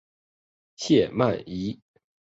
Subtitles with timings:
[0.77, 1.79] 谢曼怡。